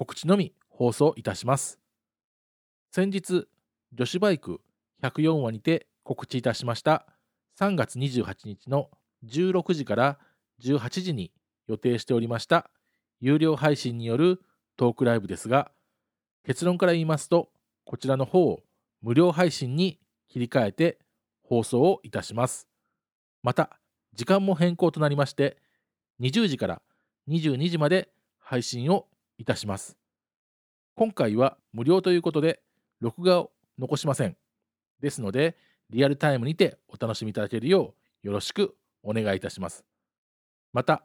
[0.00, 1.78] 告知のみ放送いたします。
[2.90, 3.46] 先日、
[3.92, 4.62] 女子バイク
[5.02, 7.04] 104話にて告知いたしました
[7.58, 8.88] 3月28日の
[9.26, 10.18] 16時から
[10.62, 11.32] 18時に
[11.68, 12.70] 予定しておりました
[13.20, 14.40] 有料配信による
[14.78, 15.70] トークライブですが、
[16.46, 17.50] 結論から言いますと、
[17.84, 18.62] こちらの方を
[19.02, 20.98] 無料配信に切り替えて
[21.42, 22.68] 放送をいたします。
[23.42, 23.78] また、
[24.14, 25.58] 時間も変更となりまして、
[26.22, 26.80] 20時から
[27.28, 28.08] 22時まで
[28.38, 29.09] 配信を
[29.40, 29.96] いたします。
[30.94, 32.60] 今回は無料ということで、
[33.00, 34.36] 録画を残しません。
[35.00, 35.56] ですので、
[35.88, 39.84] リアルタイムにてお楽しみいただけるようよろしくお願いいたします。
[40.74, 41.02] また、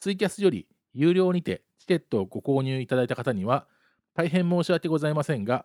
[0.00, 3.66] ツイキャスより有料にてチケットをご購入いただいた方には、
[4.14, 5.64] 大変申し訳ございませんが、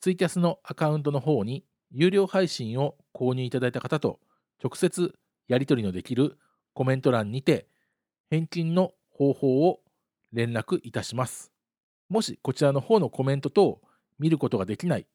[0.00, 4.18] ツイキャスのアカウントの方に有料配信を購入いただいた方と
[4.62, 5.14] 直接
[5.46, 6.36] やり取りのできる
[6.74, 7.68] コメント欄にて
[8.28, 9.80] 返金の方法を
[10.32, 11.52] 連絡いたします。
[12.10, 13.80] もしこちらの方のコメント等
[14.18, 15.06] 見ることができない、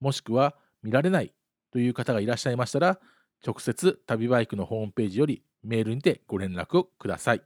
[0.00, 1.32] もしくは見られない
[1.72, 3.00] という方がいらっしゃいましたら、
[3.44, 7.42] 直接旅バイクのホームページよりメールにてご連絡をください。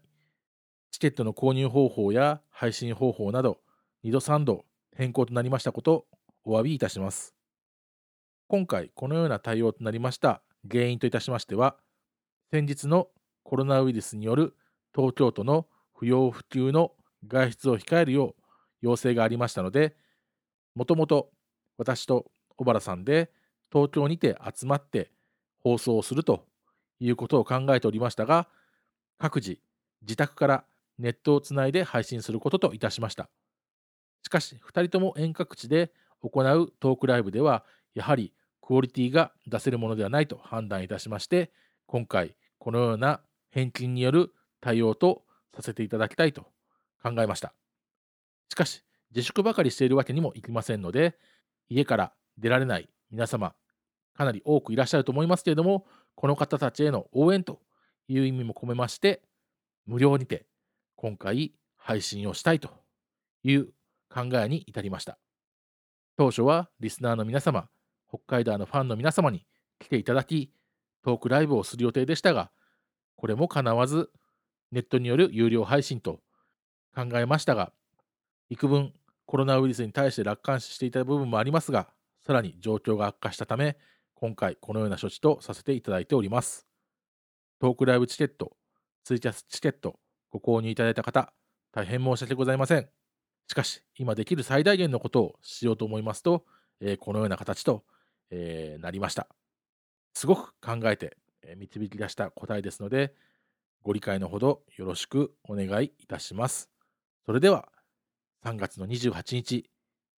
[0.91, 3.61] チケットの購入方法や配信方法など、
[4.05, 4.65] 2度3度
[4.97, 6.07] 変更となりましたことを
[6.45, 7.35] お詫びいたします。
[8.49, 11.77] 今回このような対応となりました原因といたしましては、
[12.51, 13.09] 先日の
[13.45, 14.57] コロナウイルスによる
[14.95, 16.93] 東京都の不要不急の
[17.29, 18.46] 外出を控えるよう
[18.81, 19.97] 要請がありましたので、
[20.75, 21.31] もともと
[21.79, 23.31] 私と小原さんで
[23.73, 25.11] 東京にて集まって
[25.63, 26.45] 放送をすると
[27.01, 28.49] いうことを考えておりましたが、
[29.19, 29.59] 各自
[30.03, 30.65] 自宅から
[30.99, 33.29] ネットをつないで配信することといたしました。
[34.23, 41.51] しかし、2人とも遠隔地で行うトークライブでは、やはりクオリティが出せるものではないと判断いたしまして、
[41.87, 45.23] 今回このような返金による対応と
[45.55, 46.43] させていただきたいと
[47.03, 47.55] 考えました。
[48.51, 51.17] しかし、自粛ばかりしているわけにもいきませんので、
[51.69, 53.55] 家から出られない皆様、
[54.15, 57.61] かなり多くいらっしゃると思いますけれども、この方たちへの応援と
[58.09, 59.23] いう意味も込めまして、
[59.87, 60.47] 無料にて
[60.97, 62.71] 今回配信をしたいと
[63.45, 63.69] いう
[64.09, 65.19] 考えに至りました。
[66.17, 67.69] 当初はリスナーの皆様、
[68.09, 69.47] 北海道のファンの皆様に
[69.79, 70.51] 来ていただき、
[71.03, 72.51] トークライブをする予定でしたが、
[73.17, 74.11] これも叶わず、
[74.73, 76.21] ネットによる有料配信と
[76.95, 77.73] 考えましたが、
[78.51, 78.93] 幾分
[79.27, 81.89] コロナウイルスに対して楽観視していた部分もありますが、
[82.25, 83.77] さらに状況が悪化したため、
[84.15, 86.67] 今回このような処置とさせていただいております。
[87.61, 88.57] トークライブチケット、
[89.05, 89.99] ツイキャスチケット、
[90.31, 91.33] ご購入いただいた方、
[91.73, 92.89] 大変申し訳ございません。
[93.49, 96.45] しかし、今できる最大限のことをしようと思いますと、
[96.81, 97.85] えー、このような形と、
[98.31, 99.29] えー、なりました。
[100.15, 103.15] すごく考えて、えー、導き出した答えですので、
[103.83, 106.71] ご理解のほどよろしくお願いいたします。
[107.25, 107.69] それでは、
[108.45, 109.71] 3月の28日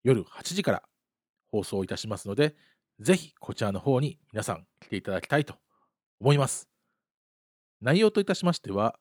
[0.03, 0.83] 夜8時から
[1.47, 2.55] 放送いたしますので、
[2.99, 5.55] ぜひこちらの方に皆さん来ていただきたいと
[6.19, 6.69] 思います。
[7.81, 8.99] 内容といたしましては、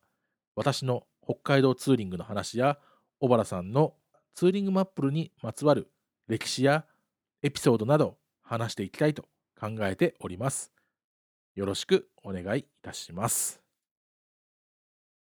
[0.55, 2.79] 私の北海道ツーリングの話や、
[3.21, 3.95] 小原さんの
[4.34, 5.91] ツーリングマップルにまつわる
[6.29, 6.85] 歴史や
[7.43, 9.25] エピソードなど話していきたいと
[9.59, 10.73] 考えております。
[11.55, 13.68] よろしくお願いいたします。